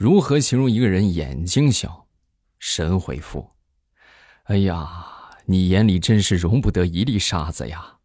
[0.00, 2.06] 如何形容一个人眼睛小？
[2.58, 3.50] 神回复：
[4.44, 4.88] 哎呀，
[5.44, 7.96] 你眼里真是容不得一粒沙子呀！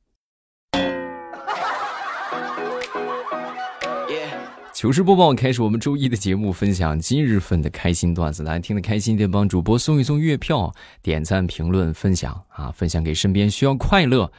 [4.73, 14.29] 糗事播报开始，我们周一的节目分享今日份的开心段子，大家听得开心点，帮主播送一送月票，点赞、评论、分享啊，分享给身边需要快乐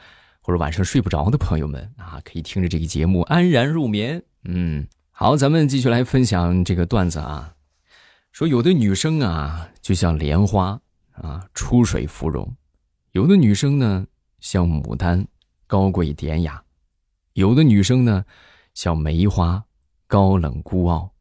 [0.43, 4.21] 或者晚上睡不着的朋友们啊，可以听着这个节目安然入眠。
[4.43, 4.87] 嗯，
[5.19, 7.55] 好，咱们继续来分享这个段子啊，
[8.31, 10.79] 说有的女生啊就像莲花
[11.13, 12.45] 啊，出水芙蓉；
[13.13, 14.05] 有的女生呢
[14.39, 15.25] 像牡丹，
[15.65, 16.61] 高贵典雅；
[17.33, 18.23] 有的女生呢
[18.75, 19.63] 像梅花。
[20.05, 21.11] 高冷孤傲，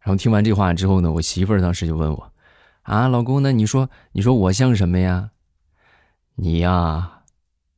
[0.00, 2.32] 然后听完这话之后呢，我媳妇儿当时就问我
[2.82, 5.30] ：“啊，老公，那你说，你说我像什么呀？
[6.34, 7.22] 你呀，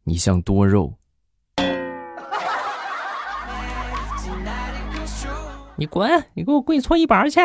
[0.04, 0.94] 你像多肉。
[5.78, 7.40] 你滚，你给我跪搓衣板去。”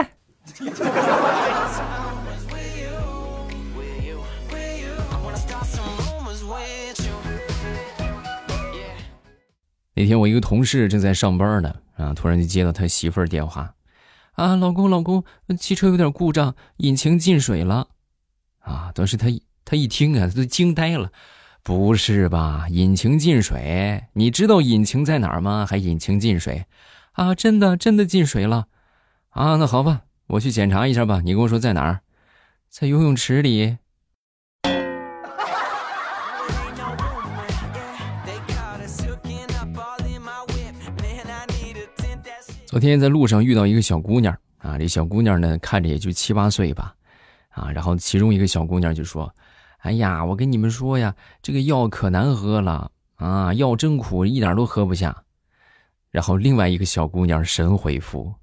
[9.95, 11.75] 那天我一个同事正在上班呢。
[11.95, 12.12] 啊！
[12.12, 13.75] 突然就接到他媳妇儿电话，
[14.31, 15.23] 啊，老公，老公，
[15.59, 17.87] 汽车有点故障，引擎进水了。
[18.62, 18.91] 啊！
[18.95, 19.27] 当时他
[19.63, 21.12] 他一听啊，他都惊呆了，
[21.62, 22.65] 不是吧？
[22.71, 24.05] 引擎进水？
[24.13, 25.68] 你知道引擎在哪儿吗？
[25.70, 26.65] 还引擎进水？
[27.13, 27.33] 啊！
[27.35, 28.67] 真的真的进水了？
[29.29, 29.55] 啊！
[29.57, 31.21] 那好吧，我去检查一下吧。
[31.23, 32.01] 你跟我说在哪儿？
[32.69, 33.77] 在游泳池里。
[42.65, 46.95] 昨天在路上遇到一个小姑娘啊，这小姑娘呢看着也就七八岁吧，
[47.49, 49.31] 啊，然后其中一个小姑娘就说
[49.81, 55.15] ：“哎呀，我跟你们说呀，这个药可难喝了啊，药真苦，一点都喝不下。”
[56.13, 58.35] 然后另外一个小姑娘神回复：“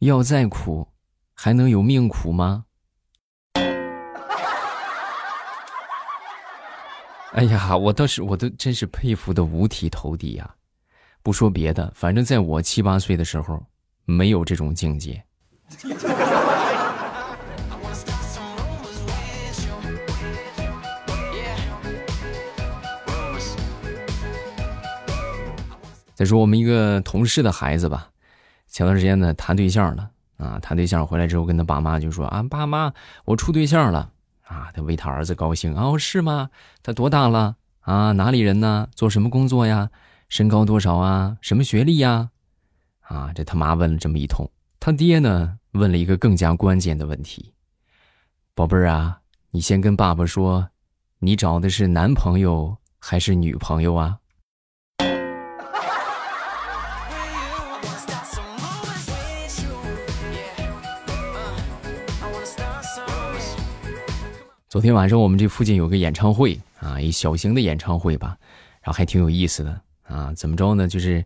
[0.00, 0.88] 要再苦，
[1.34, 2.64] 还能有命苦吗？”
[7.34, 10.54] 哎呀，我倒是我都真是佩服的五体投地呀。
[11.22, 13.62] 不说别的，反正在我七八岁的时候，
[14.06, 15.22] 没有这种境界。
[26.22, 28.10] 再说我们一个同事的孩子吧，
[28.68, 32.92] 前段时间呢谈对象了啊，谈对象回来之后跟他爸妈就说啊，爸妈，
[33.24, 34.12] 我处对象了
[34.46, 36.50] 啊，他为他儿子高兴哦，是吗？
[36.80, 38.12] 他多大了啊？
[38.12, 38.86] 哪里人呢？
[38.94, 39.90] 做什么工作呀？
[40.28, 41.38] 身高多少啊？
[41.40, 42.30] 什么学历呀？
[43.00, 47.52] 啊，这他妈问了这么一通，他爹呢问了一个更加关键的问题
[48.54, 50.68] ：“宝贝儿啊，你先跟爸爸说，
[51.18, 54.18] 你找的是男朋友还是女朋友啊？”
[64.72, 68.38] 昨天晚上我们这附近有个演唱会啊，一小型的演唱会吧，
[68.80, 69.82] 然后还挺有意思的。
[70.04, 70.88] 啊，怎么着呢？
[70.88, 71.22] 就是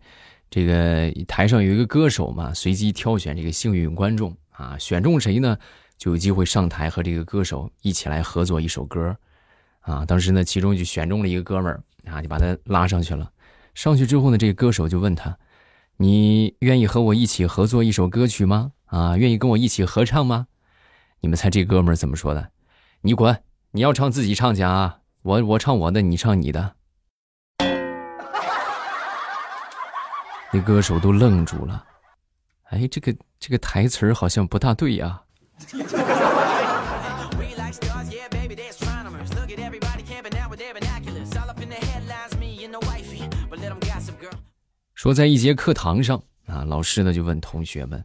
[0.51, 5.57] 这个台上有一个歌手嘛，随机挑选这个幸运观众啊，选中谁呢，
[5.97, 9.17] 就有机会上台和这个歌手一起来合作一首歌。
[9.83, 11.81] 啊，当时呢，其中就选中了一个哥们儿
[12.11, 13.31] 啊，就把他拉上去了。
[13.75, 15.39] 上去之后呢，这个歌手就问他
[15.99, 18.73] ：“你愿意和我一起合作一首歌曲吗？
[18.87, 20.49] 啊，愿意跟我一起合唱吗？”
[21.23, 22.51] 你们猜这哥们儿怎么说的？
[23.07, 23.41] 你滚！
[23.71, 26.75] 你要唱自己唱去啊，我我唱我的，你唱你的。
[30.53, 31.85] 那歌手都愣住了，
[32.65, 35.23] 哎，这个这个台词儿好像不大对呀。
[44.95, 48.05] 说在一节课堂上啊，老师呢就问同学们：“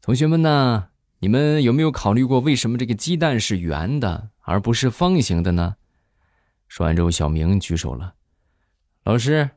[0.00, 0.86] 同学们呢，
[1.20, 5.76] 你们有没有考虑过为什么这个鸡蛋是圆的而不是方形的呢？”
[6.68, 8.14] 说完之后，小明举手了
[9.04, 9.50] ：“老师，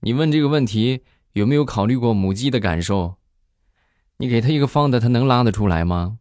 [0.00, 1.04] 你问这个问题。”
[1.36, 3.18] 有没有考虑过母鸡的感受？
[4.16, 6.16] 你给它一个方的，它能拉得出来吗？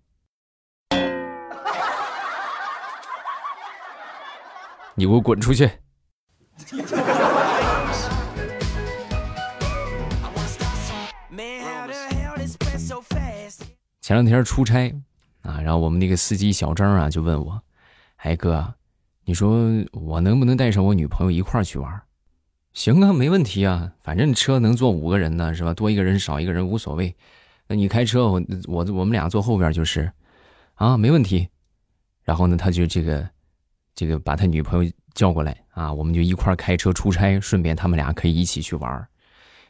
[4.95, 5.71] 你给我滚出去！
[14.05, 14.93] 前两天出差
[15.41, 17.59] 啊，然后我们那个司机小张啊就问我
[18.17, 18.75] ：“哎哥，
[19.23, 22.03] 你说我能不能带上我女朋友一块儿去玩？”
[22.71, 25.73] 行啊，没问题啊，反正车能坐五个人呢，是吧？
[25.73, 27.15] 多一个人少一个人无所谓。
[27.67, 30.11] 那你开车，我我我们俩坐后边就是，
[30.75, 31.49] 啊，没问题。
[32.21, 33.27] 然后呢，他就这个，
[33.95, 39.07] 这个把他女朋友叫过来啊，我们就一块开车出差，顺便他们俩可以一起去玩。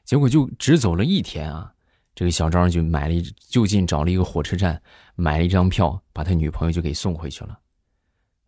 [0.04, 1.72] 结果就只走了一天啊，
[2.16, 4.82] 这个小张就买了一就近找了一个火车站，
[5.16, 7.60] 买了一张票，把他女朋友就给送回去了。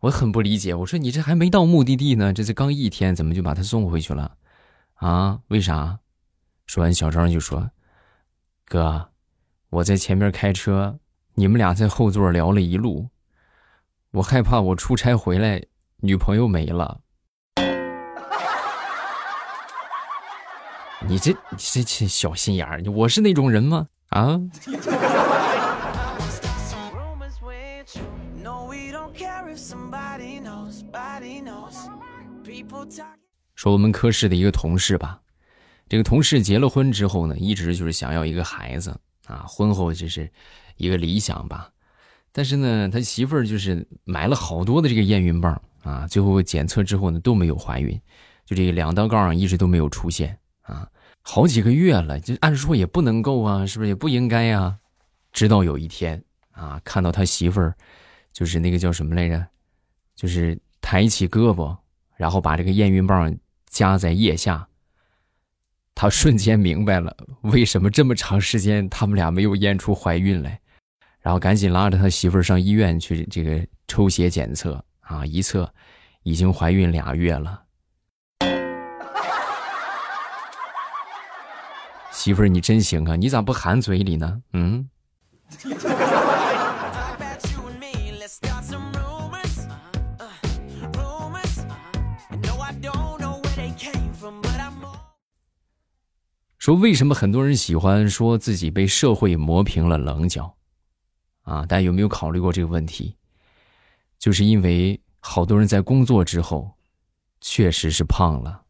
[0.00, 4.36] 我很不理解，我说你这还没到目的地呢，这才刚一天，怎么就把他送回去了？
[4.94, 5.40] 啊？
[5.48, 5.98] 为啥？
[6.66, 7.70] 说完，小张就说
[8.64, 9.10] ：“哥，
[9.70, 10.98] 我在前面开车，
[11.34, 13.10] 你们俩在后座聊了一路，
[14.12, 15.62] 我害怕我出差回来
[15.96, 17.00] 女朋友没了。”
[21.06, 23.86] 你这你这这小心眼儿，我是那种人吗？
[24.08, 24.38] 啊？
[33.54, 35.20] 说我们科室的一个同事吧，
[35.88, 40.30] 这个同事结了婚之后呢，一直就是想要一个孩子啊，婚后就是
[40.76, 41.70] 一个理想吧。
[42.32, 48.00] 但是呢，他媳妇儿就是买了好多的这个验孕棒啊，最后检测之后呢都没有怀孕，
[48.44, 50.36] 就这个两道杠一直都没有出现
[50.68, 50.88] 啊，
[51.22, 54.78] 好几个月了，就按说也不能够啊，是不是也不应该呀？
[55.32, 56.22] 直到有一天
[56.52, 57.74] 啊，看到他媳妇儿，
[58.32, 59.44] 就是那个叫什么来着，
[60.14, 61.76] 就是抬起胳膊，
[62.16, 63.36] 然后把这个验孕棒。
[63.70, 64.66] 夹在腋下，
[65.94, 70.58] 他瞬间明白了为什么这么长时间他们俩没有验出怀孕来，
[71.20, 75.70] 然后赶紧拉着他媳妇儿上医院去这个抽血检测啊，一测
[76.22, 77.62] 已经怀孕俩月了。
[82.28, 84.42] 媳妇儿你真行啊，你咋不含嘴里呢？
[84.52, 84.86] 嗯。
[96.58, 100.54] 说为什么很多人喜欢说自己被社会磨平了棱角，
[101.44, 101.64] 啊？
[101.64, 103.16] 大家有没有考虑过这个问题？
[104.18, 106.70] 就是因为好多人在工作之后，
[107.40, 108.60] 确实是胖了，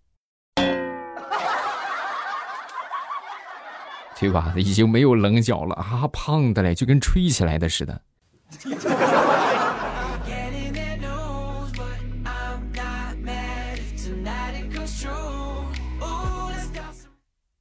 [4.20, 4.54] 对吧？
[4.56, 8.02] 已经没有棱角了啊，胖的嘞，就跟吹起来的似的。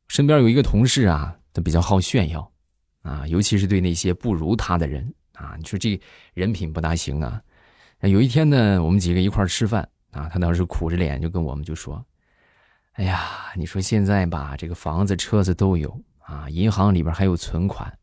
[0.08, 2.52] 身边有一个同事啊，他比较好炫耀，
[3.04, 6.00] 啊，尤其是对那些不如他的人啊，你说这
[6.34, 7.40] 人品不大行啊。
[8.02, 12.04] 有一天呢，我们几个一块吃饭啊，他当时苦着脸就跟我们就说
[12.94, 13.22] ：“哎呀，
[13.56, 17.98] 你说现在吧，这个房子、车子都有啊，银行里边还有存款，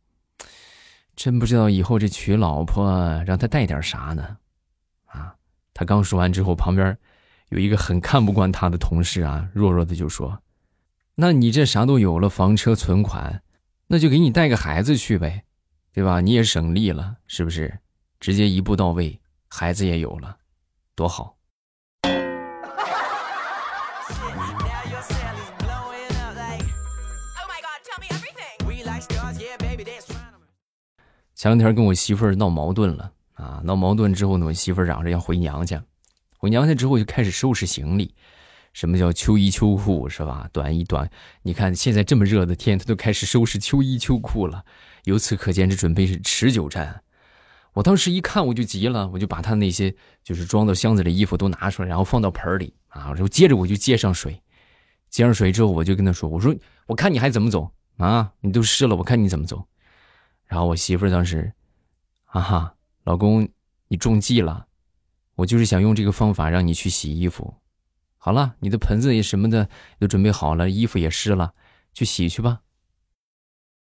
[1.14, 2.90] 真不知道以后这娶老婆
[3.26, 4.38] 让他带点啥呢？”
[5.04, 5.36] 啊，
[5.74, 6.96] 他刚说完之后，旁边
[7.50, 10.40] 有一个很看不惯他的同事啊，弱弱的就说。
[11.16, 13.42] 那你这啥都有了，房车存款，
[13.88, 15.44] 那就给你带个孩子去呗，
[15.92, 16.22] 对吧？
[16.22, 17.78] 你也省力了，是不是？
[18.18, 20.38] 直接一步到位，孩子也有了，
[20.94, 21.33] 多好。
[31.44, 33.60] 前两天跟我媳妇闹矛盾了啊！
[33.64, 35.84] 闹矛盾之后呢，我媳妇嚷着要回娘家，
[36.38, 38.14] 回娘家之后就开始收拾行李。
[38.72, 40.48] 什么叫秋衣秋裤是吧？
[40.54, 41.10] 短衣短，
[41.42, 44.64] 你看现在这么热的天，她都开始收拾秋衣秋裤了。
[45.04, 47.02] 由此可见，这准备是持久战。
[47.74, 53.08] 我当时一看，我就急了，我就把她那些就是装到箱子里衣服都拿出来，然后放到盆里啊。
[53.08, 54.40] 然后接着我就接上水，
[55.10, 56.56] 接上水之后，我就跟她说：“我说，
[56.86, 58.32] 我看你还怎么走啊？
[58.40, 59.62] 你都湿了，我看你怎么走。”
[60.54, 61.52] 然后我媳妇儿当时，
[62.22, 63.48] 哈哈，老公，
[63.88, 64.68] 你中计了，
[65.34, 67.56] 我就是想用这个方法让你去洗衣服。
[68.18, 69.68] 好了，你的盆子也什么的
[69.98, 71.54] 都准备好了，衣服也湿了，
[71.92, 72.60] 去洗去吧。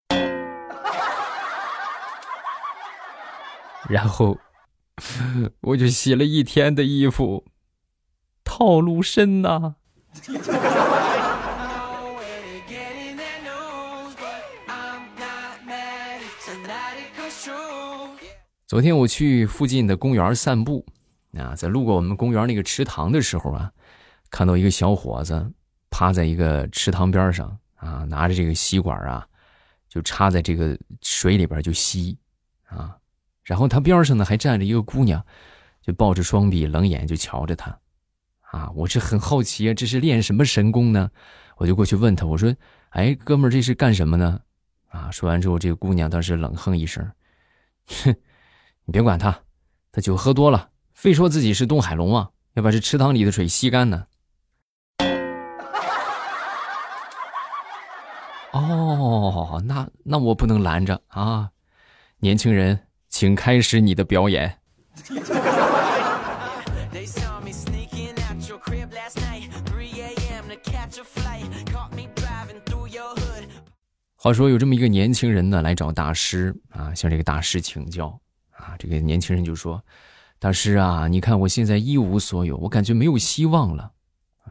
[3.90, 4.38] 然后
[5.62, 7.44] 我就洗了一天的衣服，
[8.44, 9.78] 套路深呐。
[18.72, 20.86] 昨天我去附近的公园散步，
[21.34, 23.70] 啊，在路过我们公园那个池塘的时候啊。
[24.30, 25.52] 看到一个小伙子
[25.90, 29.28] 趴在一个池塘边上啊，拿着这个吸管啊，
[29.90, 32.18] 就插在这个水里边就吸
[32.64, 32.96] 啊，
[33.44, 35.22] 然后他边上呢还站着一个姑娘，
[35.82, 37.78] 就抱着双臂冷眼就瞧着他
[38.40, 38.72] 啊。
[38.74, 41.12] 我是很好奇啊，这是练什么神功呢？
[41.58, 42.56] 我就过去问他，我说
[42.92, 44.40] ：“哎，哥们儿，这是干什么呢？”
[44.88, 47.06] 啊，说完之后，这个姑娘当时冷哼一声
[48.06, 48.16] ：“哼，
[48.92, 49.40] 你别管他，
[49.94, 54.04] 他酒喝多了，非说自己是东海龙王，要把这池塘里的水吸干呢。”
[58.52, 61.52] 哦，那那我不能拦着啊！
[62.18, 64.60] 年轻人，请开始你的表演。
[74.18, 78.20] 话说有这么一个年轻人呢，来找大师啊，向这个大师请教
[78.78, 79.84] 这个年轻人就说
[80.40, 83.92] ：“大师啊，你看我现在一无所有，我感觉没有希望了。”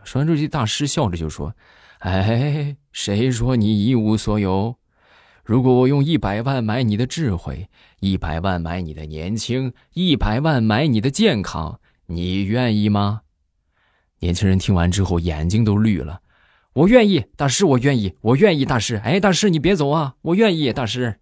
[0.04, 1.54] 说完之后，这大师笑着就说
[2.00, 4.76] ：“哎，谁说你一无所有？
[5.44, 7.68] 如果我用一百万买你的智慧，
[8.00, 13.22] 一百万买你的年轻，一百万买你的健康，你愿意吗？”
[14.20, 16.20] 年轻人听完之后，眼睛都绿了。
[16.74, 18.96] 我愿意，大师，我愿意，我愿意，大师。
[18.96, 20.14] 哎，大师，你别走啊！
[20.22, 21.19] 我愿意，大师。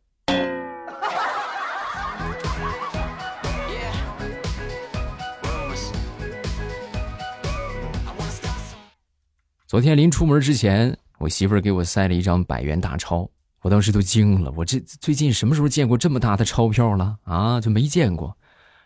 [9.69, 13.29] 昨天临出门之前，我媳妇儿给我塞了一张百元大钞，
[13.61, 14.51] 我当时都惊了。
[14.57, 17.61] 我这最近什么时候见过这么大的钞票了啊？
[17.61, 18.35] 就没见过。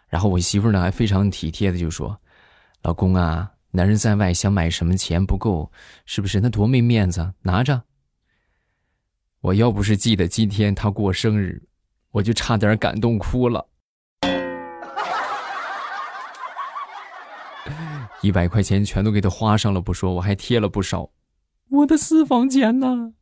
[0.09, 2.21] 然后我媳妇儿呢还非常体贴的就说
[2.83, 5.71] ：“老公啊。”男人在外想买什么钱不够，
[6.05, 6.41] 是不是？
[6.41, 7.33] 那多没面子！
[7.43, 7.85] 拿着。
[9.41, 11.62] 我要不是记得今天他过生日，
[12.11, 13.69] 我就差点感动哭了。
[18.23, 21.11] 一百块钱全都给他花上了不说，我还贴了不少。
[21.69, 23.12] 我的私房钱呢？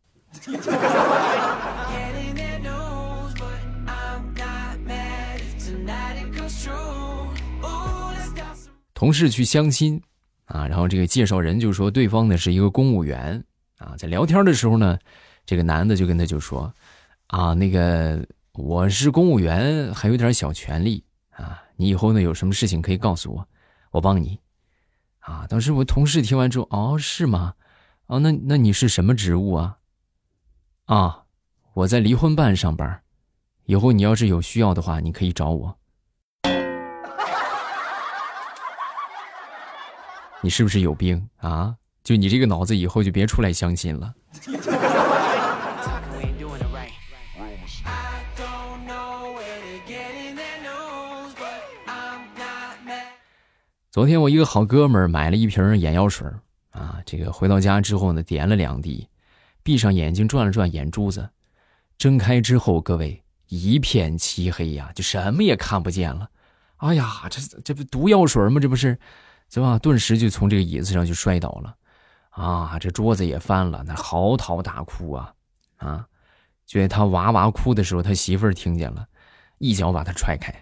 [8.94, 10.00] 同事去相亲。
[10.44, 13.42] 啊，然后这个介绍人就说对方呢是一个公务员
[13.78, 14.98] 啊，在聊天的时候呢，
[15.46, 16.74] 这个男的就跟他就说，
[17.28, 23.48] 啊，那个我是公务员，还有点小权利啊，你以后呢有什么事情可以告诉我，
[23.92, 24.40] 我帮你。
[25.30, 27.54] 啊，当时我同事听完之后，哦，是吗？
[28.06, 29.76] 哦，那那你是什么职务啊？
[30.86, 31.22] 啊，
[31.74, 33.02] 我在离婚办上班，
[33.66, 35.76] 以后你要是有需要的话，你可以找我。
[40.42, 41.76] 你是不是有病啊？
[42.02, 44.12] 就你这个脑子，以后就别出来相亲了。
[53.90, 56.24] 昨天我一个好哥们儿买了一瓶眼药水
[56.70, 59.08] 啊，这个回到家之后呢，点了两滴，
[59.64, 61.28] 闭上眼睛转了转眼珠子，
[61.98, 66.30] 睁开之后，各位一片漆黑呀，就什么也看不见了。
[66.76, 68.60] 哎呀，这这不毒药水吗？
[68.60, 68.96] 这不是。
[69.52, 69.76] 是吧？
[69.80, 71.74] 顿时就从这个椅子上就摔倒了，
[72.30, 75.34] 啊，这桌子也翻了，那嚎啕大哭啊，
[75.78, 76.06] 啊！
[76.64, 79.04] 就在他哇哇哭的时候，他媳妇儿听见了，
[79.58, 80.54] 一脚把他踹开。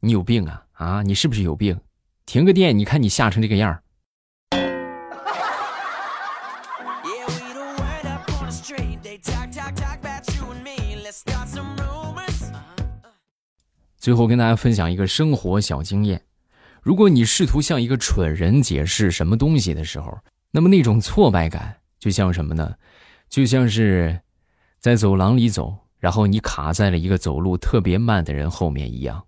[0.00, 0.66] 你有病啊？
[0.72, 1.78] 啊，你是不是有病？
[2.24, 3.82] 停个电，你看你吓成这个样儿
[13.96, 16.22] 最后跟大家分享一个生活小经验。
[16.80, 20.18] 如果你试图向一个蠢人解释什么东西的时候，
[20.50, 22.74] 那么那种挫败感就像什么呢？
[23.28, 24.20] 就像是
[24.80, 29.24] 在走廊里走，然后你卡在了一个走路特别慢的人后面一样。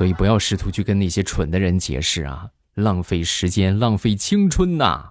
[0.00, 5.10] 所以不要试图去跟那些蠢的人解释啊，浪费时间，浪费青春呐。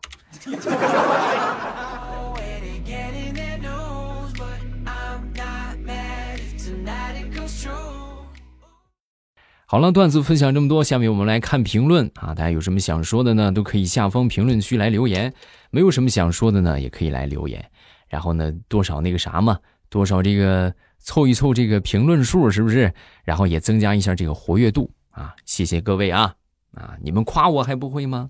[9.68, 12.34] 好了，段子分享这么多，下面我们来看评论啊！
[12.34, 13.52] 大家有什么想说的呢？
[13.52, 15.32] 都可以下方评论区来留言。
[15.70, 17.64] 没有什么想说的呢，也可以来留言。
[18.08, 22.94] 然后呢，多少那个啥嘛，多少这个凑一凑这个评论数，是不是？
[23.24, 25.36] 然后也增加一下这个活跃度啊！
[25.46, 26.36] 谢谢各位啊
[26.74, 26.96] 啊！
[27.02, 28.30] 你们夸我还不会吗？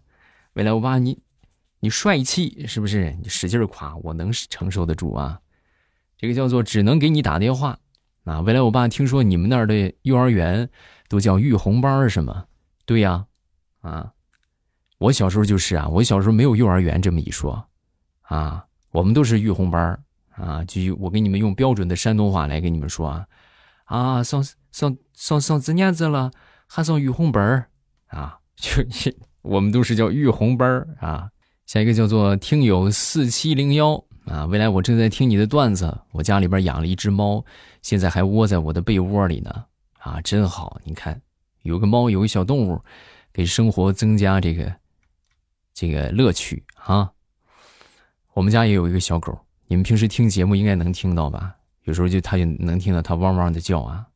[0.53, 1.19] 未来我爸，你
[1.81, 3.13] 你帅气是不是？
[3.21, 5.39] 你使劲夸，我能承受得住啊！
[6.17, 7.77] 这个叫做只能给你打电话
[8.23, 8.39] 啊！
[8.41, 10.69] 未来我爸，听说你们那儿的幼儿园。
[11.09, 12.45] 都叫育红班是吗？
[12.85, 13.25] 对呀，
[13.81, 14.13] 啊，
[14.99, 17.67] 我小时候就是啊，我小时候没有幼儿园这么一说，
[18.21, 19.99] 啊，我们都是育红班
[20.39, 23.27] 啊，就我给你们用标准的山东话来跟你们说啊，
[23.85, 26.31] 啊，上上上上几年子了，
[26.67, 27.67] 还上育红班
[28.07, 28.83] 啊， 就
[29.43, 31.29] 我们都是叫育红班啊。
[31.65, 37.45] 下一个叫做听友四七零幺啊，未来我正在听你的段子，我家里边养了一只猫，
[37.81, 39.65] 现在还窝在我的被窝里呢。
[39.99, 40.79] 啊，真好！
[40.85, 41.21] 你看，
[41.63, 42.81] 有个猫，有个小动物，
[43.33, 44.73] 给生活增加这个
[45.73, 47.11] 这个乐趣啊。
[48.33, 49.37] 我们家也有一个小狗，
[49.69, 51.55] 你们平时听节目应该能听到吧？
[51.83, 54.07] 有时候就它就能听到它汪汪的叫啊。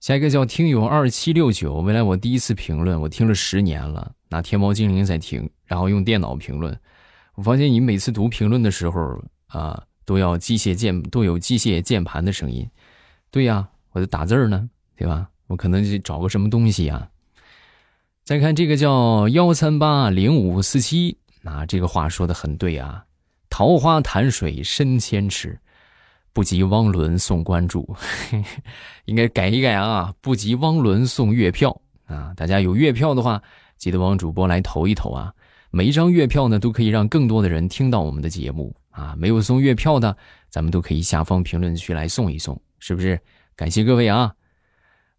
[0.00, 6.76] 下一个叫听友二七六九，未来我第一次评论，我听了十年了，拿天猫精灵在听，然后用电脑评论。
[7.36, 12.68] 我发现你每次读评论的时候啊，都要机械键，都有机械键盘的声音。
[13.30, 13.68] 对呀。
[13.94, 15.28] 我在打字呢，对吧？
[15.48, 17.10] 我可能就找个什么东西啊。
[18.24, 23.04] 再看这个叫幺三八零五四七啊，这个话说的很对啊，
[23.52, 25.58] 桃花潭水深千尺，
[26.32, 27.94] 不及汪伦送关注，
[29.04, 32.32] 应该改一改啊，不及汪伦送月票啊。
[32.34, 33.42] 大家有月票的话，
[33.76, 35.34] 记得帮主播来投一投啊。
[35.70, 39.14] 每一张月票呢，都可以让更多的人听到我们的节目啊。
[39.18, 40.16] 没有送月票的，
[40.48, 43.20] 咱们都可以下方评论区来送一送，是不是？
[43.54, 44.32] 感谢各位啊。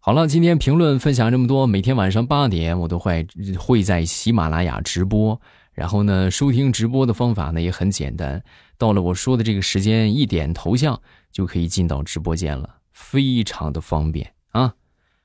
[0.00, 1.68] 好了，今天评论分享这么多。
[1.68, 3.24] 每天晚上八点，我都会
[3.56, 5.40] 会在喜马拉雅直播。
[5.74, 8.42] 然后呢，收听直播的方法呢也很简单，
[8.78, 11.00] 到了我说的这个时间，一点头像
[11.30, 14.74] 就可以进到直播间了，非常的方便啊。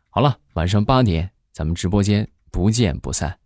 [0.10, 3.38] 好了，晚上八点，咱们直播间不见不散。